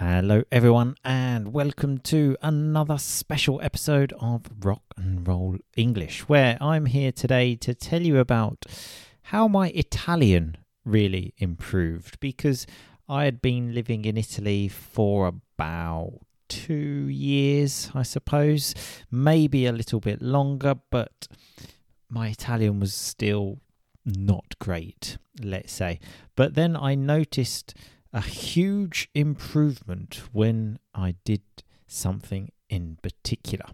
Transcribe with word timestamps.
Hello, 0.00 0.44
everyone, 0.52 0.94
and 1.04 1.52
welcome 1.52 1.98
to 1.98 2.36
another 2.40 2.98
special 2.98 3.60
episode 3.64 4.12
of 4.20 4.42
Rock 4.60 4.84
and 4.96 5.26
Roll 5.26 5.56
English, 5.76 6.28
where 6.28 6.56
I'm 6.60 6.86
here 6.86 7.10
today 7.10 7.56
to 7.56 7.74
tell 7.74 8.02
you 8.02 8.18
about 8.18 8.64
how 9.22 9.48
my 9.48 9.70
Italian 9.70 10.56
really 10.84 11.34
improved 11.38 12.20
because 12.20 12.64
I 13.08 13.24
had 13.24 13.42
been 13.42 13.74
living 13.74 14.04
in 14.04 14.16
Italy 14.16 14.68
for 14.68 15.26
about 15.26 16.20
two 16.46 17.08
years, 17.08 17.90
I 17.92 18.04
suppose, 18.04 18.76
maybe 19.10 19.66
a 19.66 19.72
little 19.72 19.98
bit 19.98 20.22
longer, 20.22 20.76
but 20.92 21.26
my 22.08 22.28
Italian 22.28 22.78
was 22.78 22.94
still 22.94 23.58
not 24.06 24.60
great, 24.60 25.18
let's 25.42 25.72
say. 25.72 25.98
But 26.36 26.54
then 26.54 26.76
I 26.76 26.94
noticed 26.94 27.74
a 28.12 28.20
huge 28.20 29.08
improvement 29.14 30.22
when 30.32 30.78
I 30.94 31.16
did 31.24 31.42
something 31.86 32.50
in 32.68 32.98
particular. 33.02 33.66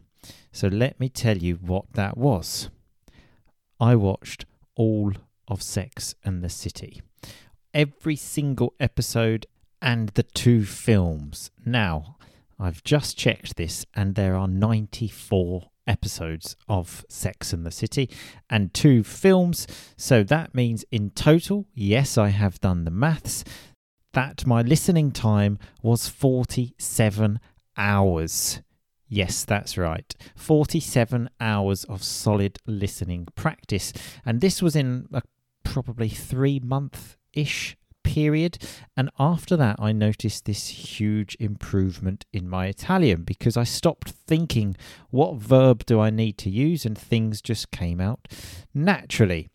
So 0.53 0.69
let 0.69 0.99
me 0.99 1.09
tell 1.09 1.37
you 1.39 1.57
what 1.57 1.93
that 1.95 2.17
was. 2.17 2.71
I 3.81 3.97
watched 3.97 4.47
all 4.77 5.13
of 5.49 5.63
Sex 5.63 6.15
and 6.25 6.43
the 6.43 6.49
City, 6.49 7.03
every 7.73 8.17
single 8.17 8.75
episode 8.81 9.47
and 9.83 10.09
the 10.11 10.23
two 10.23 10.65
films. 10.65 11.51
Now, 11.65 12.17
I've 12.59 12.83
just 12.85 13.19
checked 13.19 13.57
this, 13.57 13.85
and 13.95 14.15
there 14.15 14.37
are 14.37 14.49
94 14.49 15.69
episodes 15.87 16.57
of 16.69 17.05
Sex 17.09 17.53
and 17.53 17.67
the 17.67 17.71
City 17.71 18.09
and 18.49 18.73
two 18.73 19.03
films. 19.03 19.67
So 19.97 20.23
that 20.23 20.55
means 20.55 20.85
in 20.91 21.11
total, 21.11 21.67
yes, 21.75 22.17
I 22.17 22.29
have 22.29 22.61
done 22.61 22.85
the 22.85 22.91
maths, 22.91 23.45
that 24.15 24.47
my 24.47 24.63
listening 24.63 25.13
time 25.13 25.59
was 25.83 26.09
47 26.09 27.39
hours. 27.77 28.61
Yes, 29.09 29.45
that's 29.45 29.77
right. 29.77 30.15
47 30.35 31.29
hours 31.41 31.85
of 31.85 32.03
solid 32.03 32.59
listening 32.67 33.29
practice. 33.37 33.93
And 34.25 34.41
this 34.41 34.63
was 34.63 34.75
in 34.75 35.07
a 35.13 35.23
probably 35.63 36.09
three 36.09 36.59
month 36.59 37.17
ish 37.33 37.77
period. 38.03 38.59
And 38.97 39.11
after 39.19 39.57
that, 39.57 39.77
I 39.79 39.93
noticed 39.93 40.45
this 40.45 40.69
huge 40.69 41.37
improvement 41.41 42.25
in 42.33 42.49
my 42.49 42.67
Italian 42.67 43.25
because 43.25 43.57
I 43.57 43.65
stopped 43.65 44.11
thinking, 44.11 44.77
what 45.11 45.37
verb 45.37 45.85
do 45.87 46.01
I 46.01 46.11
need 46.11 46.39
to 46.39 46.51
use? 46.51 46.85
And 46.87 46.97
things 46.97 47.43
just 47.43 47.71
came 47.71 48.01
out 48.01 48.29
naturally. 48.73 49.49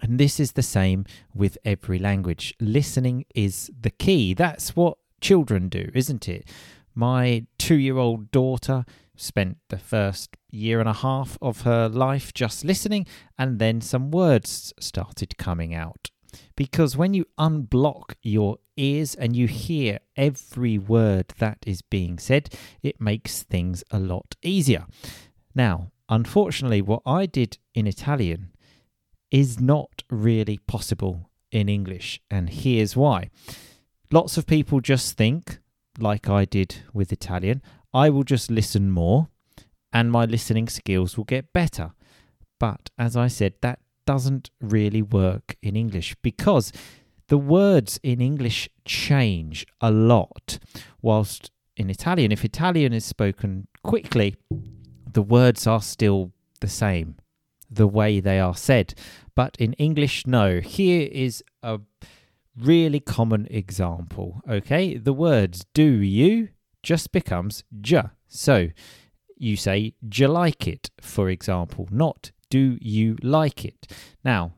And 0.00 0.18
this 0.18 0.40
is 0.40 0.52
the 0.52 0.62
same 0.62 1.04
with 1.34 1.58
every 1.64 1.98
language. 1.98 2.54
Listening 2.60 3.26
is 3.34 3.70
the 3.78 3.90
key. 3.90 4.34
That's 4.34 4.74
what 4.74 4.98
children 5.20 5.68
do, 5.68 5.90
isn't 5.94 6.28
it? 6.28 6.48
My 6.94 7.46
two 7.58 7.76
year 7.76 7.98
old 7.98 8.30
daughter 8.30 8.84
spent 9.16 9.58
the 9.68 9.78
first 9.78 10.36
year 10.50 10.80
and 10.80 10.88
a 10.88 10.94
half 10.94 11.36
of 11.42 11.62
her 11.62 11.88
life 11.88 12.32
just 12.32 12.64
listening, 12.64 13.06
and 13.38 13.58
then 13.58 13.80
some 13.80 14.10
words 14.10 14.72
started 14.80 15.36
coming 15.36 15.74
out. 15.74 16.10
Because 16.56 16.96
when 16.96 17.12
you 17.12 17.26
unblock 17.38 18.14
your 18.22 18.58
ears 18.76 19.14
and 19.14 19.36
you 19.36 19.46
hear 19.46 19.98
every 20.16 20.78
word 20.78 21.34
that 21.38 21.58
is 21.66 21.82
being 21.82 22.18
said, 22.18 22.54
it 22.82 23.00
makes 23.00 23.42
things 23.42 23.84
a 23.90 23.98
lot 23.98 24.36
easier. 24.42 24.86
Now, 25.54 25.90
unfortunately, 26.08 26.80
what 26.82 27.02
I 27.04 27.26
did 27.26 27.58
in 27.74 27.86
Italian 27.86 28.52
is 29.30 29.60
not 29.60 30.02
really 30.10 30.58
possible 30.58 31.30
in 31.50 31.68
English, 31.68 32.20
and 32.30 32.50
here's 32.50 32.96
why. 32.96 33.30
Lots 34.10 34.36
of 34.36 34.46
people 34.46 34.80
just 34.80 35.16
think, 35.16 35.58
like 35.98 36.28
I 36.28 36.44
did 36.44 36.76
with 36.92 37.12
Italian, 37.12 37.62
I 37.92 38.10
will 38.10 38.24
just 38.24 38.50
listen 38.50 38.90
more 38.90 39.28
and 39.92 40.10
my 40.10 40.24
listening 40.24 40.68
skills 40.68 41.16
will 41.16 41.24
get 41.24 41.52
better. 41.52 41.92
But 42.58 42.90
as 42.98 43.16
I 43.16 43.28
said, 43.28 43.54
that 43.60 43.80
doesn't 44.06 44.50
really 44.60 45.02
work 45.02 45.56
in 45.62 45.76
English 45.76 46.16
because 46.22 46.72
the 47.28 47.38
words 47.38 47.98
in 48.02 48.20
English 48.20 48.68
change 48.84 49.66
a 49.80 49.90
lot, 49.90 50.58
whilst 51.00 51.50
in 51.76 51.90
Italian, 51.90 52.32
if 52.32 52.44
Italian 52.44 52.92
is 52.92 53.04
spoken 53.04 53.68
quickly, 53.82 54.36
the 55.12 55.22
words 55.22 55.66
are 55.66 55.82
still 55.82 56.32
the 56.60 56.68
same 56.68 57.16
the 57.70 57.86
way 57.86 58.20
they 58.20 58.40
are 58.40 58.56
said. 58.56 58.94
But 59.34 59.56
in 59.58 59.74
English, 59.74 60.26
no. 60.26 60.60
Here 60.60 61.08
is 61.10 61.42
a 61.62 61.80
really 62.58 63.00
common 63.00 63.46
example. 63.50 64.42
Okay, 64.48 64.96
the 64.96 65.12
words 65.12 65.64
do 65.72 65.84
you 65.84 66.48
just 66.82 67.12
becomes 67.12 67.64
ja. 67.86 68.10
So 68.28 68.68
you 69.36 69.56
say, 69.56 69.94
you 70.12 70.28
like 70.28 70.66
it, 70.66 70.90
for 71.00 71.30
example, 71.30 71.88
not 71.90 72.32
do 72.50 72.76
you 72.80 73.16
like 73.22 73.64
it. 73.64 73.86
Now, 74.24 74.52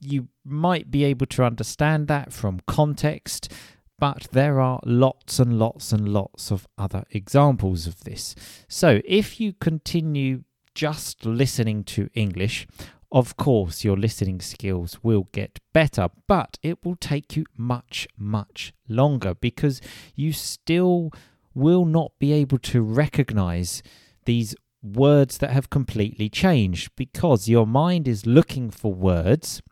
you 0.00 0.28
might 0.44 0.90
be 0.90 1.04
able 1.04 1.26
to 1.26 1.44
understand 1.44 2.08
that 2.08 2.32
from 2.32 2.60
context, 2.66 3.52
but 3.98 4.28
there 4.32 4.60
are 4.60 4.80
lots 4.84 5.38
and 5.38 5.58
lots 5.58 5.92
and 5.92 6.08
lots 6.08 6.50
of 6.50 6.66
other 6.76 7.04
examples 7.10 7.86
of 7.86 8.04
this. 8.04 8.34
So 8.68 9.00
if 9.04 9.40
you 9.40 9.52
continue 9.52 10.44
just 10.76 11.24
listening 11.24 11.82
to 11.82 12.10
English, 12.14 12.68
of 13.10 13.36
course, 13.38 13.82
your 13.82 13.96
listening 13.96 14.40
skills 14.40 14.98
will 15.02 15.28
get 15.32 15.58
better, 15.72 16.08
but 16.28 16.58
it 16.62 16.84
will 16.84 16.96
take 16.96 17.34
you 17.34 17.46
much, 17.56 18.06
much 18.18 18.74
longer 18.86 19.34
because 19.34 19.80
you 20.14 20.32
still 20.34 21.10
will 21.54 21.86
not 21.86 22.12
be 22.18 22.32
able 22.34 22.58
to 22.58 22.82
recognize 22.82 23.82
these 24.26 24.54
words 24.82 25.38
that 25.38 25.50
have 25.50 25.70
completely 25.70 26.28
changed 26.28 26.90
because 26.94 27.48
your 27.48 27.66
mind 27.66 28.06
is 28.06 28.26
looking 28.26 28.70
for 28.70 28.92
words. 28.92 29.62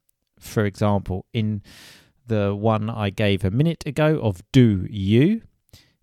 For 0.40 0.64
example, 0.64 1.26
in 1.34 1.62
the 2.26 2.54
one 2.54 2.88
I 2.88 3.10
gave 3.10 3.44
a 3.44 3.50
minute 3.50 3.84
ago 3.86 4.18
of 4.22 4.42
do 4.52 4.86
you, 4.88 5.42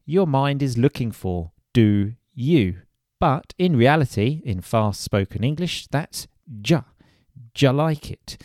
your 0.06 0.28
mind 0.28 0.62
is 0.62 0.78
looking 0.78 1.12
for 1.12 1.52
do 1.74 2.14
you. 2.36 2.82
But 3.22 3.54
in 3.60 3.78
reality, 3.78 4.42
in 4.44 4.62
fast 4.62 5.02
spoken 5.02 5.44
English, 5.44 5.86
that's 5.92 6.28
ja. 6.68 6.82
Ja 7.56 7.70
like 7.72 8.10
it. 8.10 8.36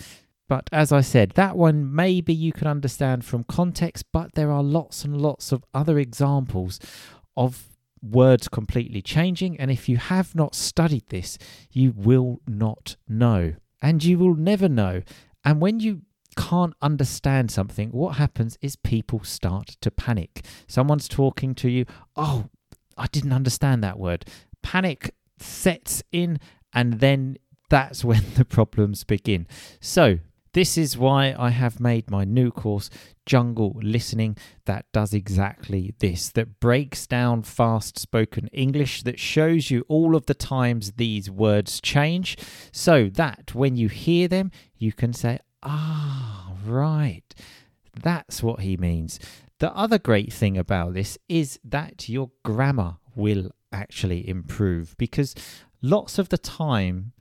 But 0.48 0.68
as 0.70 0.92
I 0.92 1.00
said, 1.00 1.30
that 1.30 1.56
one 1.56 1.94
maybe 1.94 2.34
you 2.34 2.52
can 2.52 2.66
understand 2.66 3.24
from 3.24 3.44
context, 3.44 4.04
but 4.12 4.34
there 4.34 4.52
are 4.52 4.62
lots 4.62 5.02
and 5.02 5.18
lots 5.18 5.50
of 5.50 5.64
other 5.72 5.98
examples 5.98 6.78
of 7.38 7.68
words 8.02 8.48
completely 8.48 9.00
changing. 9.00 9.58
And 9.58 9.70
if 9.70 9.88
you 9.88 9.96
have 9.96 10.34
not 10.34 10.54
studied 10.54 11.08
this, 11.08 11.38
you 11.72 11.94
will 11.96 12.42
not 12.46 12.96
know. 13.08 13.54
And 13.80 14.04
you 14.04 14.18
will 14.18 14.34
never 14.34 14.68
know. 14.68 15.02
And 15.42 15.58
when 15.58 15.80
you 15.80 16.02
can't 16.36 16.74
understand 16.82 17.50
something, 17.50 17.88
what 17.92 18.16
happens 18.16 18.58
is 18.60 18.76
people 18.76 19.24
start 19.24 19.78
to 19.80 19.90
panic. 19.90 20.44
Someone's 20.68 21.08
talking 21.08 21.54
to 21.54 21.70
you, 21.70 21.86
oh, 22.14 22.50
I 22.98 23.06
didn't 23.06 23.32
understand 23.32 23.82
that 23.82 23.98
word 23.98 24.26
panic 24.66 25.14
sets 25.38 26.02
in, 26.10 26.40
and 26.72 26.98
then 26.98 27.36
that's 27.70 28.04
when 28.10 28.24
the 28.34 28.44
problems 28.44 29.04
begin. 29.04 29.46
So, 29.80 30.18
this 30.54 30.78
is 30.78 30.96
why 30.96 31.34
I 31.38 31.50
have 31.50 31.78
made 31.78 32.10
my 32.10 32.24
new 32.24 32.50
course, 32.50 32.88
Jungle 33.26 33.78
Listening, 33.82 34.36
that 34.64 34.86
does 34.90 35.12
exactly 35.12 35.94
this 35.98 36.30
that 36.30 36.58
breaks 36.60 37.06
down 37.06 37.42
fast 37.42 37.98
spoken 37.98 38.48
English, 38.48 39.02
that 39.02 39.20
shows 39.20 39.70
you 39.70 39.84
all 39.86 40.16
of 40.16 40.26
the 40.26 40.34
times 40.34 40.92
these 40.92 41.30
words 41.30 41.80
change, 41.80 42.36
so 42.72 43.08
that 43.10 43.54
when 43.54 43.76
you 43.76 43.88
hear 43.88 44.26
them, 44.26 44.50
you 44.78 44.92
can 44.92 45.12
say, 45.12 45.38
ah, 45.62 46.54
right, 46.64 47.34
that's 48.02 48.42
what 48.42 48.60
he 48.60 48.76
means. 48.76 49.20
The 49.58 49.72
other 49.76 49.98
great 49.98 50.32
thing 50.32 50.58
about 50.58 50.94
this 50.94 51.18
is 51.28 51.60
that 51.64 52.08
your 52.08 52.30
grammar 52.44 52.96
will 53.14 53.50
actually 53.72 54.28
improve 54.28 54.96
because 54.96 55.34
lots 55.82 56.18
of 56.18 56.28
the 56.28 56.38
time 56.38 57.12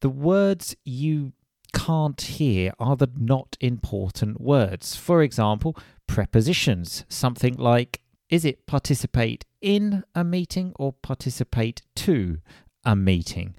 the 0.00 0.08
words 0.08 0.74
you 0.84 1.32
can't 1.72 2.20
hear 2.20 2.72
are 2.78 2.96
the 2.96 3.10
not 3.16 3.56
important 3.60 4.40
words. 4.40 4.96
For 4.96 5.22
example, 5.22 5.76
prepositions, 6.06 7.04
something 7.08 7.54
like 7.54 8.00
is 8.28 8.44
it 8.44 8.66
participate 8.66 9.44
in 9.60 10.04
a 10.14 10.22
meeting 10.22 10.72
or 10.76 10.92
participate 10.92 11.82
to 11.96 12.38
a 12.84 12.94
meeting? 12.94 13.54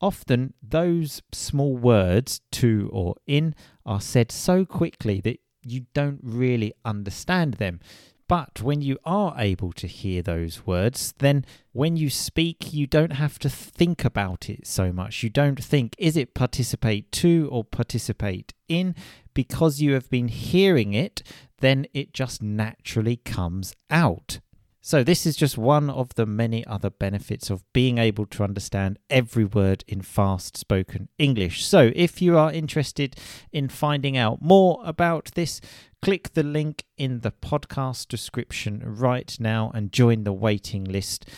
Often 0.00 0.54
those 0.62 1.22
small 1.32 1.76
words, 1.76 2.40
to 2.52 2.88
or 2.92 3.16
in, 3.26 3.54
are 3.84 4.00
said 4.00 4.32
so 4.32 4.64
quickly 4.64 5.20
that 5.20 5.40
you 5.64 5.86
don't 5.92 6.20
really 6.22 6.72
understand 6.84 7.54
them. 7.54 7.80
But 8.28 8.62
when 8.62 8.80
you 8.80 8.98
are 9.04 9.34
able 9.36 9.72
to 9.72 9.86
hear 9.86 10.22
those 10.22 10.66
words, 10.66 11.12
then 11.18 11.44
when 11.72 11.96
you 11.96 12.08
speak, 12.08 12.72
you 12.72 12.86
don't 12.86 13.12
have 13.12 13.38
to 13.40 13.50
think 13.50 14.04
about 14.04 14.48
it 14.48 14.66
so 14.66 14.92
much. 14.92 15.22
You 15.22 15.30
don't 15.30 15.62
think, 15.62 15.94
is 15.98 16.16
it 16.16 16.34
participate 16.34 17.12
to 17.12 17.48
or 17.50 17.64
participate 17.64 18.54
in? 18.68 18.94
Because 19.34 19.80
you 19.80 19.92
have 19.94 20.08
been 20.08 20.28
hearing 20.28 20.94
it, 20.94 21.22
then 21.58 21.86
it 21.92 22.14
just 22.14 22.42
naturally 22.42 23.16
comes 23.16 23.74
out. 23.90 24.40
So, 24.84 25.04
this 25.04 25.26
is 25.26 25.36
just 25.36 25.56
one 25.56 25.88
of 25.88 26.12
the 26.16 26.26
many 26.26 26.66
other 26.66 26.90
benefits 26.90 27.50
of 27.50 27.62
being 27.72 27.98
able 27.98 28.26
to 28.26 28.42
understand 28.42 28.98
every 29.08 29.44
word 29.44 29.84
in 29.86 30.02
fast 30.02 30.56
spoken 30.56 31.08
English. 31.18 31.64
So, 31.64 31.92
if 31.94 32.20
you 32.20 32.36
are 32.36 32.52
interested 32.52 33.14
in 33.52 33.68
finding 33.68 34.16
out 34.16 34.42
more 34.42 34.82
about 34.84 35.30
this, 35.36 35.60
click 36.02 36.32
the 36.32 36.42
link 36.42 36.82
in 36.98 37.20
the 37.20 37.30
podcast 37.30 38.08
description 38.08 38.82
right 38.84 39.36
now 39.38 39.70
and 39.72 39.92
join 39.92 40.24
the 40.24 40.32
waiting 40.32 40.82
list 40.82 41.30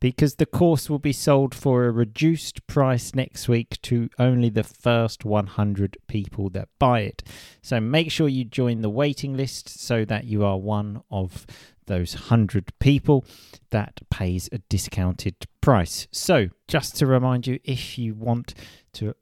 because 0.00 0.36
the 0.36 0.46
course 0.46 0.90
will 0.90 0.98
be 0.98 1.12
sold 1.12 1.54
for 1.54 1.84
a 1.84 1.90
reduced 1.90 2.66
price 2.66 3.14
next 3.14 3.48
week 3.48 3.80
to 3.82 4.08
only 4.18 4.48
the 4.50 4.64
first 4.64 5.24
100 5.24 5.96
people 6.06 6.50
that 6.50 6.68
buy 6.78 7.00
it. 7.00 7.22
So 7.62 7.80
make 7.80 8.10
sure 8.10 8.28
you 8.28 8.44
join 8.44 8.82
the 8.82 8.90
waiting 8.90 9.36
list 9.36 9.68
so 9.68 10.04
that 10.04 10.24
you 10.24 10.44
are 10.44 10.58
one 10.58 11.02
of 11.10 11.46
those 11.86 12.14
100 12.14 12.72
people 12.78 13.24
that 13.70 14.00
pays 14.10 14.48
a 14.52 14.58
discounted 14.58 15.36
price. 15.60 16.06
So, 16.10 16.48
just 16.68 16.96
to 16.96 17.06
remind 17.06 17.46
you, 17.46 17.60
if 17.64 17.96
you 17.96 18.14
want 18.14 18.54
to 18.94 19.14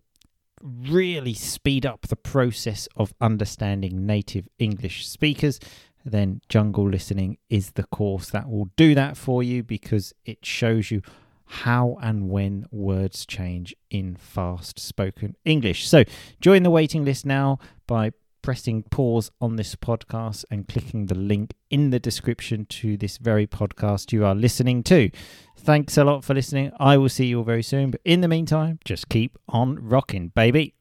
really 0.62 1.34
speed 1.34 1.84
up 1.84 2.08
the 2.08 2.16
process 2.16 2.88
of 2.96 3.12
understanding 3.20 4.06
native 4.06 4.48
English 4.58 5.06
speakers, 5.06 5.60
then 6.04 6.40
Jungle 6.48 6.88
Listening 6.88 7.38
is 7.48 7.72
the 7.72 7.84
course 7.84 8.30
that 8.30 8.48
will 8.48 8.70
do 8.76 8.94
that 8.94 9.16
for 9.16 9.42
you 9.42 9.62
because 9.62 10.12
it 10.24 10.44
shows 10.44 10.90
you 10.90 11.02
how 11.46 11.98
and 12.00 12.28
when 12.28 12.66
words 12.70 13.26
change 13.26 13.74
in 13.90 14.16
fast 14.16 14.78
spoken 14.78 15.36
English. 15.44 15.88
So, 15.88 16.04
join 16.40 16.62
the 16.62 16.70
waiting 16.70 17.04
list 17.04 17.26
now 17.26 17.58
by 17.86 18.12
pressing 18.42 18.82
pause 18.82 19.30
on 19.40 19.56
this 19.56 19.74
podcast 19.74 20.44
and 20.50 20.68
clicking 20.68 21.06
the 21.06 21.14
link 21.14 21.54
in 21.70 21.88
the 21.90 21.98
description 21.98 22.66
to 22.66 22.96
this 22.96 23.16
very 23.16 23.46
podcast 23.46 24.12
you 24.12 24.24
are 24.24 24.34
listening 24.34 24.82
to. 24.82 25.10
Thanks 25.56 25.96
a 25.96 26.04
lot 26.04 26.24
for 26.24 26.34
listening. 26.34 26.70
I 26.78 26.98
will 26.98 27.08
see 27.08 27.26
you 27.26 27.38
all 27.38 27.44
very 27.44 27.62
soon. 27.62 27.90
But 27.90 28.02
in 28.04 28.20
the 28.20 28.28
meantime, 28.28 28.80
just 28.84 29.08
keep 29.08 29.38
on 29.48 29.78
rocking, 29.78 30.28
baby. 30.28 30.72